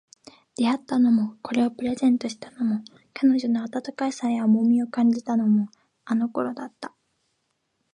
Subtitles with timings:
[0.55, 5.69] 出会ったのも、これをプレゼントしたのも、彼女の温かさや重みを感じたのも、
[6.05, 6.95] あの頃だった